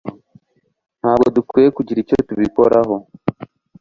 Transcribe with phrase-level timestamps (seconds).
[0.99, 2.95] Ntabwo dukwiye kugira icyo tubikoraho